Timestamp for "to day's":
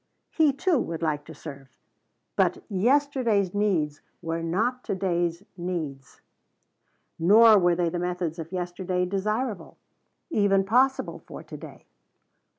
4.85-5.43